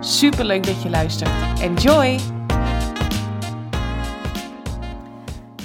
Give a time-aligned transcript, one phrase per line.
[0.00, 1.60] Super leuk dat je luistert.
[1.60, 2.18] Enjoy!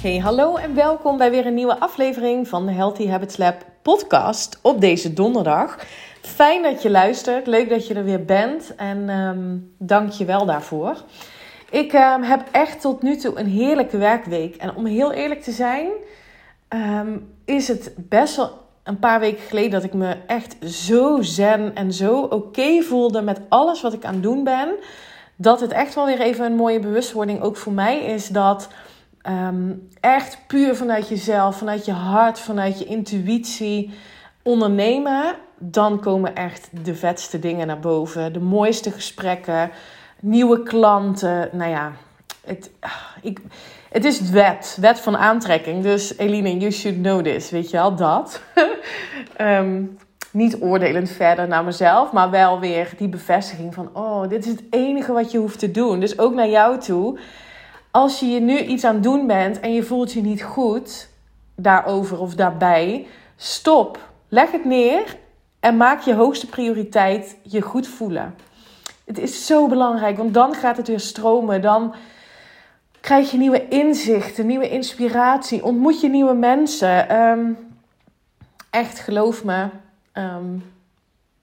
[0.00, 4.58] Hey, hallo en welkom bij weer een nieuwe aflevering van de Healthy Habits Lab podcast
[4.62, 5.78] op deze donderdag.
[6.20, 10.46] Fijn dat je luistert, leuk dat je er weer bent en um, dank je wel
[10.46, 11.04] daarvoor.
[11.70, 15.52] Ik um, heb echt tot nu toe een heerlijke werkweek en om heel eerlijk te
[15.52, 15.88] zijn,
[16.68, 21.74] um, is het best wel een paar weken geleden dat ik me echt zo zen
[21.74, 24.68] en zo oké voelde met alles wat ik aan het doen ben.
[25.36, 28.68] Dat het echt wel weer even een mooie bewustwording ook voor mij is dat
[29.28, 33.90] um, echt puur vanuit jezelf, vanuit je hart, vanuit je intuïtie
[34.42, 35.34] ondernemen.
[35.58, 38.32] Dan komen echt de vetste dingen naar boven.
[38.32, 39.70] De mooiste gesprekken,
[40.20, 41.48] nieuwe klanten.
[41.52, 41.92] Nou ja,
[42.44, 42.70] het,
[43.22, 43.40] ik,
[43.94, 45.82] het is wet, wet van aantrekking.
[45.82, 48.42] Dus Eline, you should know this, weet je wel, dat.
[49.40, 49.98] um,
[50.30, 54.62] niet oordelend verder naar mezelf, maar wel weer die bevestiging van: oh, dit is het
[54.70, 56.00] enige wat je hoeft te doen.
[56.00, 57.18] Dus ook naar jou toe.
[57.90, 61.08] Als je je nu iets aan het doen bent en je voelt je niet goed
[61.56, 63.06] daarover of daarbij,
[63.36, 63.98] stop.
[64.28, 65.16] Leg het neer
[65.60, 68.34] en maak je hoogste prioriteit je goed voelen.
[69.04, 71.62] Het is zo belangrijk, want dan gaat het weer stromen.
[71.62, 71.94] Dan
[73.04, 77.16] krijg je nieuwe inzichten, nieuwe inspiratie, ontmoet je nieuwe mensen.
[77.20, 77.56] Um,
[78.70, 79.66] echt, geloof me,
[80.14, 80.72] um,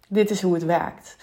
[0.07, 1.15] dit is hoe het werkt.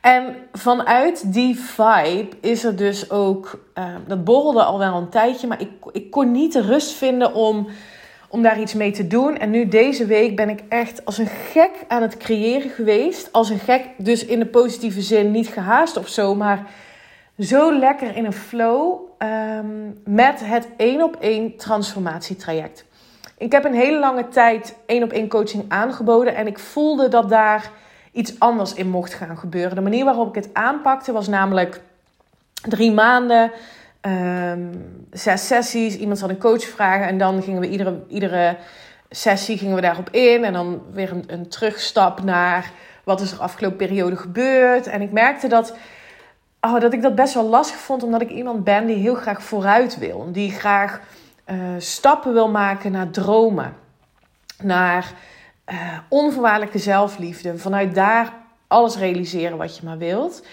[0.00, 5.46] En vanuit die vibe is er dus ook, um, dat borrelde al wel een tijdje,
[5.46, 7.68] maar ik, ik kon niet de rust vinden om,
[8.28, 9.38] om daar iets mee te doen.
[9.38, 13.32] En nu deze week ben ik echt als een gek aan het creëren geweest.
[13.32, 16.66] Als een gek, dus in de positieve zin, niet gehaast of zo, maar
[17.38, 22.84] zo lekker in een flow um, met het één op één transformatietraject.
[23.38, 27.28] Ik heb een hele lange tijd één op één coaching aangeboden en ik voelde dat
[27.28, 27.70] daar
[28.12, 29.74] iets anders in mocht gaan gebeuren.
[29.74, 31.80] De manier waarop ik het aanpakte was namelijk
[32.52, 33.50] drie maanden,
[34.00, 35.96] um, zes sessies.
[35.96, 38.56] Iemand had een coach vragen en dan gingen we iedere, iedere
[39.10, 42.70] sessie gingen we daarop in en dan weer een, een terugstap naar
[43.04, 44.86] wat is er afgelopen periode gebeurd.
[44.86, 45.74] En ik merkte dat
[46.60, 49.42] oh, dat ik dat best wel lastig vond, omdat ik iemand ben die heel graag
[49.42, 50.28] vooruit wil.
[50.32, 51.00] Die graag
[51.46, 53.76] uh, stappen wil maken naar dromen,
[54.62, 55.12] naar
[55.70, 57.58] uh, onvoorwaardelijke zelfliefde.
[57.58, 58.32] Vanuit daar
[58.66, 60.46] alles realiseren wat je maar wilt.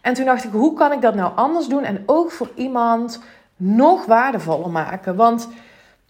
[0.00, 3.22] En toen dacht ik, hoe kan ik dat nou anders doen en ook voor iemand
[3.56, 5.16] nog waardevoller maken?
[5.16, 5.48] Want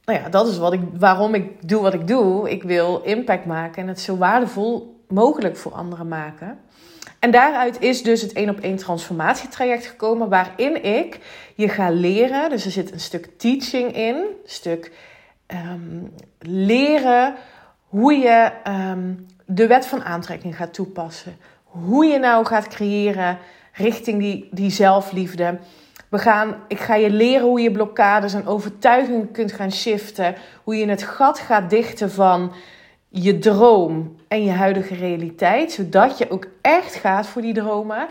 [0.05, 2.51] nou ja, dat is wat ik, waarom ik doe wat ik doe.
[2.51, 6.59] Ik wil impact maken en het zo waardevol mogelijk voor anderen maken.
[7.22, 11.19] En daaruit is dus het één op één transformatietraject gekomen, waarin ik
[11.55, 12.50] je ga leren.
[12.50, 14.93] Dus er zit een stuk teaching in, een stuk
[15.47, 17.34] um, leren
[17.88, 21.37] hoe je um, de wet van aantrekking gaat toepassen.
[21.65, 23.38] Hoe je nou gaat creëren
[23.72, 25.59] richting die, die zelfliefde.
[26.09, 30.34] We gaan, ik ga je leren hoe je blokkades en overtuigingen kunt gaan shiften.
[30.65, 32.53] Hoe je het gat gaat dichten van
[33.12, 38.06] je droom en je huidige realiteit, zodat je ook echt gaat voor die dromen.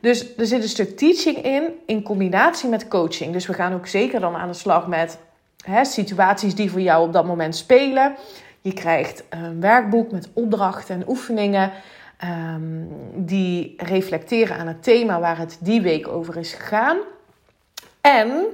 [0.00, 3.32] Dus er zit een stuk teaching in, in combinatie met coaching.
[3.32, 5.18] Dus we gaan ook zeker dan aan de slag met
[5.64, 8.14] hè, situaties die voor jou op dat moment spelen.
[8.60, 11.72] Je krijgt een werkboek met opdrachten en oefeningen
[12.54, 16.96] um, die reflecteren aan het thema waar het die week over is gegaan.
[18.00, 18.44] En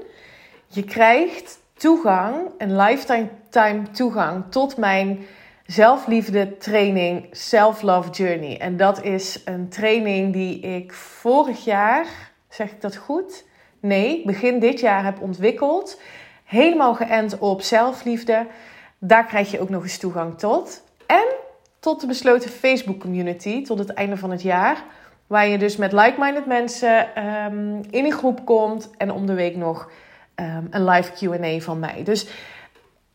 [0.66, 5.26] je krijgt toegang, een lifetime toegang tot mijn
[5.72, 8.58] zelfliefde training Self-Love Journey.
[8.58, 12.06] En dat is een training die ik vorig jaar,
[12.48, 13.44] zeg ik dat goed?
[13.80, 16.00] Nee, begin dit jaar heb ontwikkeld.
[16.44, 18.46] Helemaal geënt op zelfliefde.
[18.98, 20.82] Daar krijg je ook nog eens toegang tot.
[21.06, 21.26] En
[21.80, 24.84] tot de besloten Facebook community tot het einde van het jaar.
[25.26, 28.90] Waar je dus met like-minded mensen um, in een groep komt.
[28.96, 29.90] En om de week nog
[30.36, 32.02] um, een live QA van mij.
[32.04, 32.26] Dus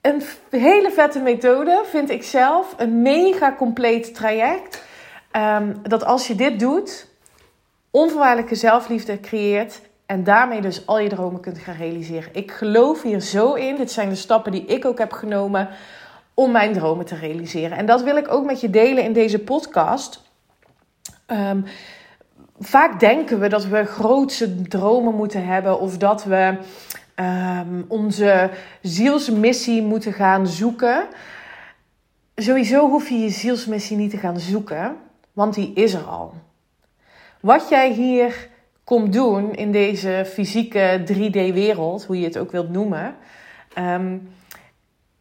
[0.02, 2.74] een hele vette methode, vind ik zelf.
[2.78, 4.84] Een mega compleet traject.
[5.32, 7.08] Um, dat als je dit doet,
[7.92, 9.82] onvoorwaardelijke zelfliefde creëert.
[10.06, 12.30] En daarmee dus al je dromen kunt gaan realiseren.
[12.34, 13.76] Ik geloof hier zo in.
[13.76, 15.70] Dit zijn de stappen die ik ook heb genomen
[16.34, 17.78] om mijn dromen te realiseren.
[17.78, 20.22] En dat wil ik ook met je delen in deze podcast.
[21.28, 21.66] Um,
[22.60, 26.58] vaak denken we dat we grootse dromen moeten hebben of dat we
[27.20, 28.50] um, onze
[28.82, 31.08] zielsmissie moeten gaan zoeken.
[32.36, 34.96] Sowieso hoef je je zielsmissie niet te gaan zoeken,
[35.34, 36.34] want die is er al.
[37.42, 38.50] Wat jij hier
[38.84, 43.16] komt doen in deze fysieke 3D-wereld, hoe je het ook wilt noemen,
[43.78, 44.30] um,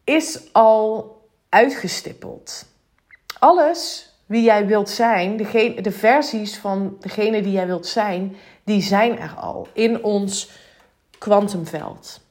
[0.03, 1.15] is al
[1.49, 2.65] uitgestippeld.
[3.39, 5.37] Alles wie jij wilt zijn,
[5.81, 10.49] de versies van degene die jij wilt zijn, die zijn er al in ons
[11.17, 12.21] kwantumveld.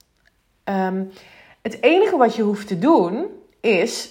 [0.64, 1.04] Ehm,
[1.62, 3.26] het enige wat je hoeft te doen
[3.60, 4.10] is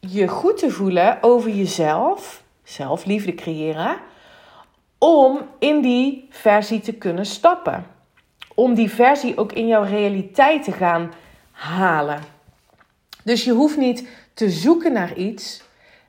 [0.00, 3.96] je goed te voelen over jezelf, zelfliefde creëren,
[4.98, 7.86] om in die versie te kunnen stappen.
[8.54, 11.12] Om die versie ook in jouw realiteit te gaan
[11.50, 12.20] halen.
[13.24, 15.62] Dus je hoeft niet te zoeken naar iets,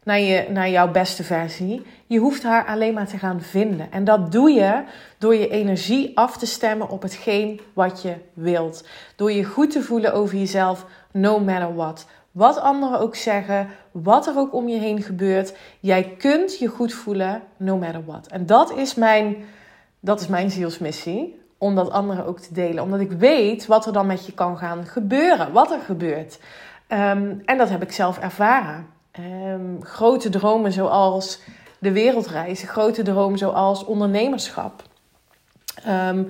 [0.07, 1.86] naar, je, naar jouw beste versie.
[2.06, 3.92] Je hoeft haar alleen maar te gaan vinden.
[3.92, 4.83] En dat doe je
[5.18, 8.88] door je energie af te stemmen op hetgeen wat je wilt.
[9.15, 12.07] Door je goed te voelen over jezelf, no matter what.
[12.31, 15.54] Wat anderen ook zeggen, wat er ook om je heen gebeurt.
[15.80, 18.27] Jij kunt je goed voelen, no matter what.
[18.27, 19.36] En dat is mijn,
[20.00, 21.39] dat is mijn zielsmissie.
[21.57, 22.83] Om dat anderen ook te delen.
[22.83, 25.51] Omdat ik weet wat er dan met je kan gaan gebeuren.
[25.51, 26.39] Wat er gebeurt.
[26.88, 28.95] Ehm, en dat heb ik zelf ervaren.
[29.19, 31.40] Um, grote dromen zoals
[31.80, 34.84] de wereldreis, grote dromen zoals ondernemerschap.
[35.84, 36.24] Ehm,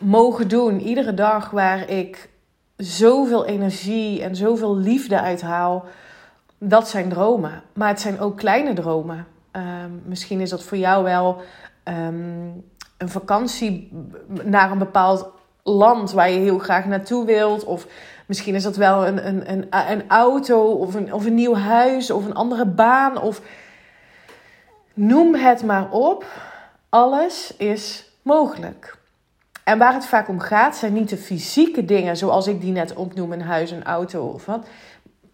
[0.00, 2.30] mogen doen iedere dag waar ik
[2.76, 5.84] zoveel energie en zoveel liefde uithaal.
[6.58, 7.62] Dat zijn dromen.
[7.72, 9.26] Maar het zijn ook kleine dromen.
[10.04, 11.40] misschien is dat voor jou wel
[12.98, 13.92] een vakantie
[14.42, 15.30] naar een bepaald
[15.62, 17.64] land waar je heel graag naartoe wilt.
[17.64, 17.86] Of
[18.28, 22.10] misschien is dat wel een, een, een, een auto of een, of een nieuw huis
[22.10, 23.20] of een andere baan.
[23.20, 23.40] Of
[24.94, 26.24] noem het maar op.
[26.88, 28.96] Alles is mogelijk.
[29.64, 32.94] En waar het vaak om gaat, zijn niet de fysieke dingen zoals ik die net
[32.94, 34.66] opnoem: een huis, een auto of wat.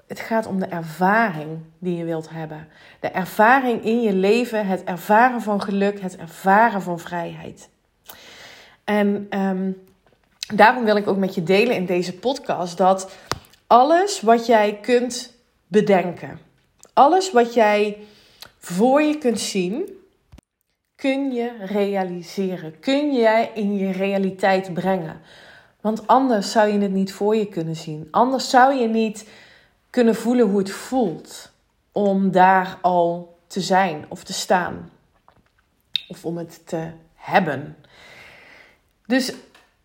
[0.06, 2.68] Het gaat om de ervaring die je wilt hebben.
[3.00, 7.68] De ervaring in je leven, het ervaren van geluk, het ervaren van vrijheid.
[8.84, 9.82] En um,
[10.46, 13.10] daarom wil ik ook met je delen in deze podcast dat
[13.66, 15.32] alles wat jij kunt
[15.66, 16.38] bedenken,
[16.92, 17.98] alles wat jij
[18.58, 20.02] voor je kunt zien,
[20.94, 22.80] kun je realiseren.
[22.80, 25.20] Kun jij in je realiteit brengen.
[25.80, 28.08] Want anders zou je het niet voor je kunnen zien.
[28.10, 29.28] Anders zou je niet
[29.90, 31.50] kunnen voelen hoe het voelt
[31.92, 34.90] om daar al te zijn of te staan.
[36.08, 37.76] Of om het te hebben.
[39.06, 39.32] Dus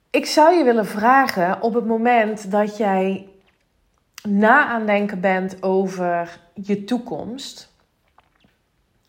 [0.10, 3.30] ik zou je willen vragen op het moment dat jij
[4.28, 7.74] na aan denken bent over je toekomst.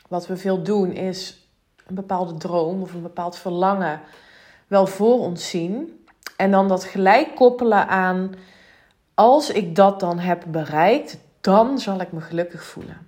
[0.09, 1.49] Wat we veel doen is
[1.87, 4.01] een bepaalde droom of een bepaald verlangen
[4.67, 6.05] wel voor ons zien.
[6.37, 8.35] En dan dat gelijk koppelen aan
[9.15, 13.07] als ik dat dan heb bereikt, dan zal ik me gelukkig voelen.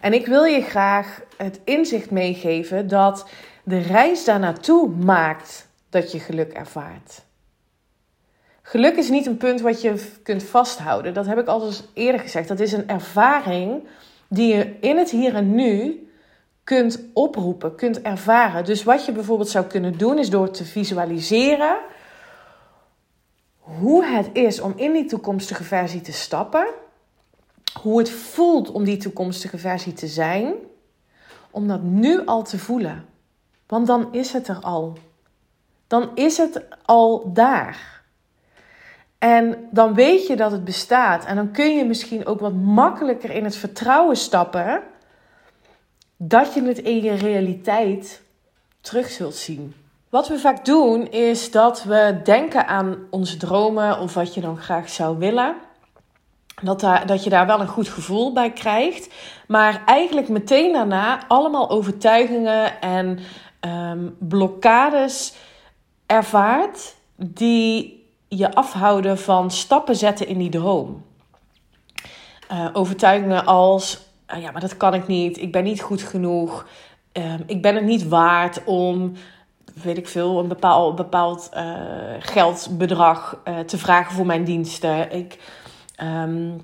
[0.00, 3.28] En ik wil je graag het inzicht meegeven dat
[3.64, 5.65] de reis daar naartoe maakt
[6.00, 7.24] dat je geluk ervaart.
[8.62, 11.14] Geluk is niet een punt wat je kunt vasthouden.
[11.14, 12.48] Dat heb ik al eens eerder gezegd.
[12.48, 13.82] Dat is een ervaring
[14.28, 16.08] die je in het hier en nu
[16.64, 18.64] kunt oproepen, kunt ervaren.
[18.64, 21.76] Dus wat je bijvoorbeeld zou kunnen doen, is door te visualiseren
[23.66, 26.66] hoe het is om in die toekomstige versie te stappen.
[27.80, 30.54] Hoe het voelt om die toekomstige versie te zijn.
[31.50, 33.04] Om dat nu al te voelen.
[33.66, 34.98] Want dan is het er al
[35.86, 37.96] dan is het al daar.
[39.18, 41.24] En dan weet je dat het bestaat.
[41.24, 44.82] En dan kun je misschien ook wat makkelijker in het vertrouwen stappen
[46.16, 48.22] dat je het in je realiteit
[48.80, 49.74] terug zult zien.
[50.08, 54.58] Wat we vaak doen is dat we denken aan onze dromen of wat je dan
[54.58, 55.54] graag zou willen.
[56.62, 59.14] Dat, daar, dat je daar wel een goed gevoel bij krijgt.
[59.46, 63.18] Maar eigenlijk meteen daarna allemaal overtuigingen en
[63.60, 65.34] um, blokkades
[66.06, 71.04] ervaart die je afhouden van stappen zetten in die droom.
[72.52, 74.00] Uh, overtuigingen als:
[74.34, 76.66] uh, ja, maar dat kan ik niet, ik ben niet goed genoeg,
[77.12, 79.12] uh, ik ben het niet waard om,
[79.82, 81.64] weet ik veel, een bepaald, bepaald eh,
[82.18, 85.12] geldbedrag te vragen voor mijn diensten.
[85.12, 85.38] Ik
[86.02, 86.60] um,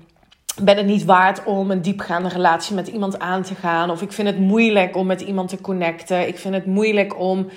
[0.61, 4.11] ben het niet waard om een diepgaande relatie met iemand aan te gaan, of ik
[4.11, 7.47] vind het moeilijk om met iemand te connecten, ik vind het moeilijk om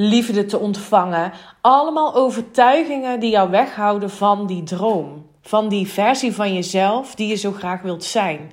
[0.00, 1.32] liefde te ontvangen.
[1.60, 5.26] Allemaal overtuigingen die jou weghouden van die droom.
[5.42, 8.52] Van die versie van jezelf die je zo graag wilt zijn.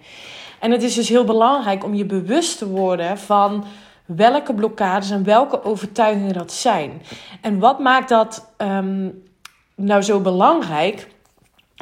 [0.59, 3.65] En het is dus heel belangrijk om je bewust te worden van
[4.05, 7.01] welke blokkades en welke overtuigingen dat zijn.
[7.41, 9.09] En wat maakt dat ehm,
[9.75, 11.07] nou zo belangrijk?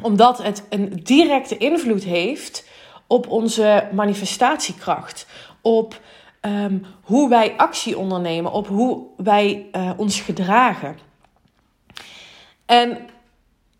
[0.01, 2.67] Omdat het een directe invloed heeft
[3.07, 5.27] op onze manifestatiekracht,
[5.61, 5.99] op
[6.43, 10.97] ehm, hoe wij actie ondernemen, op hoe wij uh, ons gedragen.
[12.65, 12.97] En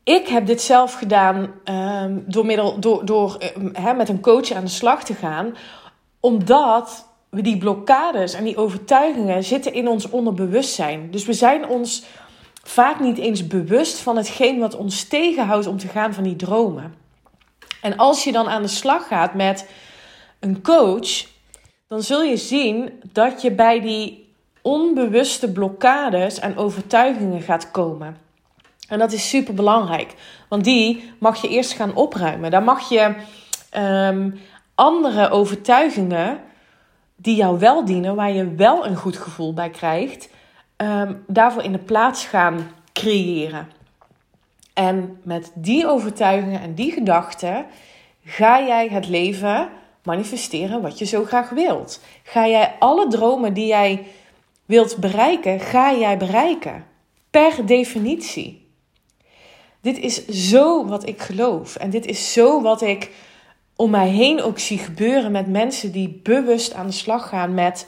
[0.03, 3.37] ik heb dit zelf gedaan um, door, middel, door, door
[3.79, 5.55] uh, met een coach aan de slag te gaan,
[6.19, 11.11] omdat we die blokkades en die overtuigingen zitten in ons onderbewustzijn.
[11.11, 12.03] Dus we zijn ons
[12.63, 16.93] vaak niet eens bewust van hetgeen wat ons tegenhoudt om te gaan van die dromen.
[17.81, 19.69] En als je dan aan de slag gaat met
[20.39, 21.32] een coach,
[21.87, 28.17] dan zul je zien dat je bij die onbewuste blokkades en overtuigingen gaat komen.
[28.87, 30.15] En dat is super belangrijk,
[30.47, 32.51] want die mag je eerst gaan opruimen.
[32.51, 33.15] Daar mag je
[33.77, 34.39] um,
[34.75, 36.39] andere overtuigingen
[37.15, 40.29] die jou wel dienen, waar je wel een goed gevoel bij krijgt,
[40.77, 43.67] um, daarvoor in de plaats gaan creëren.
[44.73, 47.65] En met die overtuigingen en die gedachten
[48.25, 49.69] ga jij het leven
[50.03, 51.99] manifesteren wat je zo graag wilt.
[52.23, 54.07] Ga jij alle dromen die jij
[54.65, 56.85] wilt bereiken, ga jij bereiken.
[57.29, 58.67] Per definitie.
[59.81, 61.75] Dit is zo wat ik geloof.
[61.75, 63.11] En dit is zo wat ik
[63.75, 67.87] om mij heen ook zie gebeuren met mensen die bewust aan de slag gaan met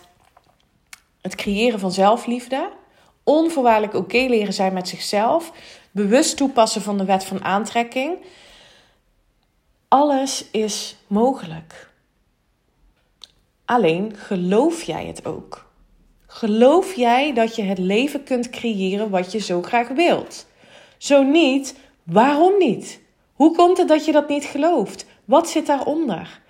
[1.22, 2.70] het creëren van zelfliefde.
[3.24, 5.52] Onvoorwaardelijk oké leren zijn met zichzelf.
[5.92, 8.18] Bewust toepassen van de wet van aantrekking.
[9.88, 11.94] Alles is mogelijk.
[13.66, 15.66] Alleen geloof jij het ook?
[16.28, 20.48] Geloof jij dat je het leven kunt creëren wat je zo graag wilt?
[20.98, 23.02] Zo niet, waarom niet?
[23.34, 25.06] Hoe komt het dat je dat niet gelooft?
[25.26, 26.42] Wat zit daaronder?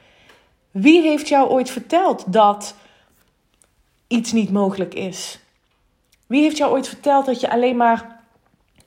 [0.71, 2.75] Wie heeft jou ooit verteld dat
[4.07, 5.39] iets niet mogelijk is?
[6.27, 8.23] Wie heeft jou ooit verteld dat je alleen maar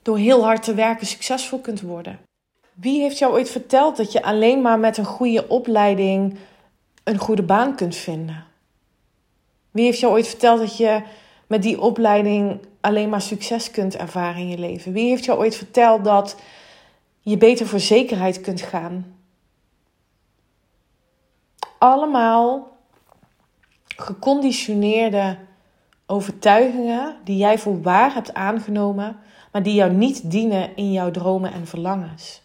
[0.01, 2.19] door heel hard te werken succesvol kunt worden?
[2.73, 6.37] Wie heeft jou ooit verteld dat je alleen maar met een goede opleiding
[7.09, 8.45] een goede baan kunt vinden?
[9.71, 11.03] Wie heeft jou ooit verteld dat je
[11.47, 14.91] met die opleiding alleen maar succes kunt ervaren in je leven?
[14.93, 16.35] Wie heeft jou ooit verteld dat
[17.19, 19.15] je beter voor zekerheid kunt gaan?
[21.77, 22.77] Allemaal
[23.95, 25.37] geconditioneerde
[26.05, 29.19] overtuigingen die jij voor waar hebt aangenomen,
[29.51, 32.41] maar die jou niet dienen in jouw dromen en verlangens.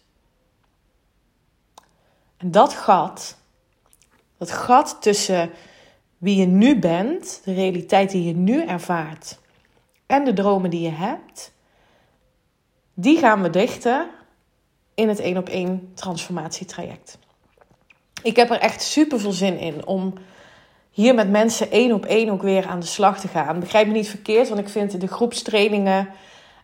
[2.37, 3.37] En dat gat,
[4.37, 5.49] dat gat tussen
[6.17, 9.39] wie je nu bent, de realiteit die je nu ervaart
[10.05, 11.53] en de dromen die je hebt,
[12.93, 14.07] die gaan we dichten
[14.93, 17.17] in het één op één transformatietraject.
[18.23, 20.13] Ik heb er echt super veel zin in om
[20.91, 23.59] hier met mensen één op één ook weer aan de slag te gaan.
[23.59, 26.09] Begrijp me niet verkeerd, want ik vind de groepstrainingen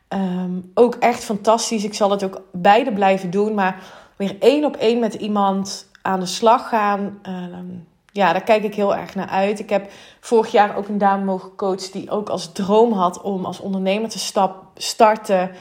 [0.08, 1.84] ehm, ook echt fantastisch.
[1.84, 3.84] Ik zal het ook beide blijven doen, maar
[4.16, 7.20] weer één op één met iemand aan de slag gaan.
[7.22, 7.66] Ehm,
[8.12, 9.60] ja, daar kijk ik heel erg naar uit.
[9.60, 13.46] Ik heb vorig jaar ook een dame mogen coachen die ook als droom had om
[13.46, 15.52] als ondernemer te stap, starten.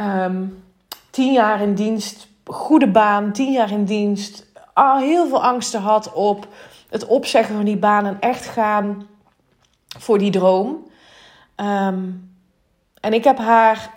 [0.00, 0.64] Um,
[1.10, 4.46] tien jaar in dienst, goede baan, tien jaar in dienst.
[4.74, 6.46] Al heel veel angsten had op
[6.88, 9.06] het opzeggen van die baan en echt gaan
[9.98, 10.86] voor die droom.
[11.54, 12.02] Ehm,
[13.00, 13.90] en ik heb haar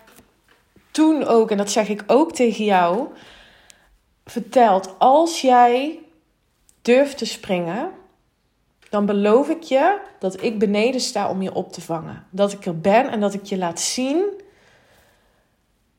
[0.91, 3.07] toen ook, en dat zeg ik ook tegen jou,
[4.27, 5.99] verteld: als jij
[6.81, 7.91] durft te springen,
[8.89, 12.25] dan beloof ik je dat ik beneden sta om je op te vangen.
[12.29, 14.23] Dat ik er ben en dat ik je laat zien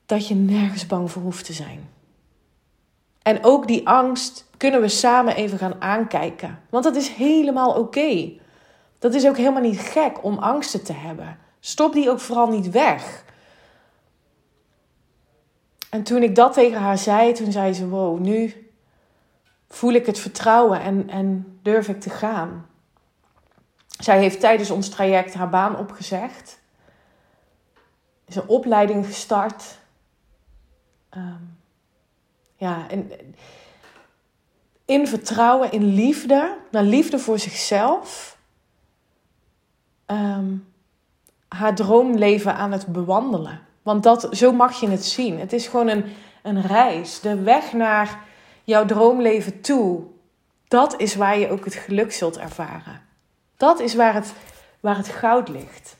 [0.06, 1.90] dat je nergens bang voor hoeft te zijn.
[3.22, 6.58] En ook die angst kunnen we samen even gaan aankijken.
[6.70, 8.32] Want dat is helemaal oké.
[8.98, 11.38] Dat is ook helemaal niet gek om angsten te hebben.
[11.60, 13.24] Stop die ook vooral niet weg.
[15.90, 18.70] En toen ik dat tegen haar zei, toen zei ze: Wow, nu
[19.68, 22.66] voel ik het vertrouwen en, en durf ik te gaan.
[23.98, 26.60] Zij heeft tijdens ons traject haar baan opgezegd.
[28.24, 29.78] Is een opleiding gestart.
[31.16, 31.58] Um,
[32.56, 33.10] ja, en
[34.84, 38.38] in vertrouwen, in liefde, naar liefde voor zichzelf,
[40.06, 40.72] um,
[41.48, 43.67] haar droomleven aan het bewandelen.
[43.88, 45.38] Want dat, zo mag je het zien.
[45.38, 46.04] Het is gewoon een,
[46.42, 47.20] een reis.
[47.20, 48.24] De weg naar
[48.64, 50.02] jouw droomleven toe.
[50.68, 53.00] Dat is waar je ook het geluk zult ervaren.
[53.56, 54.32] Dat is waar het,
[54.80, 55.96] waar het goud ligt.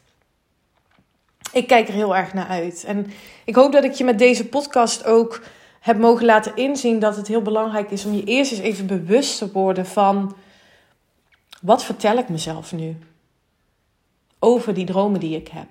[1.52, 2.84] Ik kijk er heel erg naar uit.
[2.84, 3.10] En
[3.44, 5.42] ik hoop dat ik je met deze podcast ook
[5.80, 9.38] heb mogen laten inzien dat het heel belangrijk is om je eerst eens even bewust
[9.38, 10.36] te worden van
[11.62, 12.96] wat vertel ik mezelf nu?
[14.38, 15.68] over die dromen die ik heb.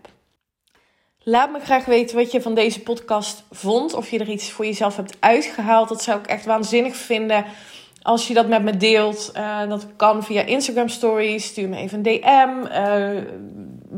[1.29, 3.93] Laat me graag weten wat je van deze podcast vond.
[3.93, 5.89] Of je er iets voor jezelf hebt uitgehaald.
[5.89, 7.46] Dat zou ik echt waanzinnig vinden
[8.01, 9.31] als je dat met me deelt.
[9.36, 11.46] Uh, dat kan via Instagram Stories.
[11.46, 12.50] Stuur me even een DM.
[12.72, 13.22] Uh,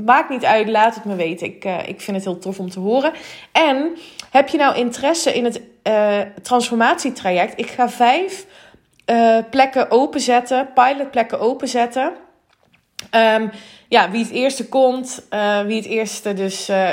[0.05, 1.48] maakt niet uit, laat het me weten.
[1.48, 3.12] Ik, uh, ik vind het heel tof om te horen.
[3.51, 3.98] En
[4.31, 5.62] heb je nou interesse in het
[6.41, 7.59] transformatietraject?
[7.59, 8.45] Ik ga vijf
[9.50, 12.12] plekken openzetten, pilotplekken openzetten.
[13.12, 13.51] Um,
[13.88, 16.89] ja, wie het eerste komt, uh, wie het eerste dus uh,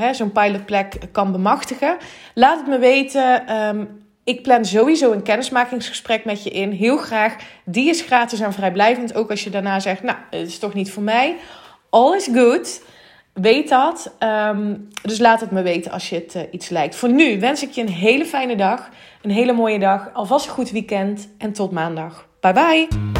[0.00, 1.96] uh, zo'n pilotplek kan bemachtigen.
[2.34, 3.56] Laat het me weten.
[3.56, 3.88] Um,
[4.24, 6.70] ik plan sowieso een kennismakingsgesprek met je in.
[6.70, 7.36] Heel graag.
[7.64, 9.14] Die is gratis en vrijblijvend.
[9.14, 11.36] Ook als je daarna zegt, nou, het is toch niet voor mij.
[11.90, 12.82] All is good.
[13.32, 14.14] Weet dat.
[14.18, 16.96] Um, dus laat het me weten als je het iets lijkt.
[16.96, 18.88] Voor nu wens ik je een hele fijne dag.
[19.22, 20.10] Een hele mooie dag.
[20.12, 21.28] Alvast een goed weekend.
[21.38, 22.26] En tot maandag.
[22.40, 23.19] Bye bye.